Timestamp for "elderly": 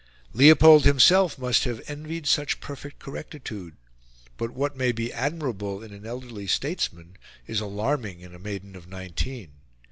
6.07-6.47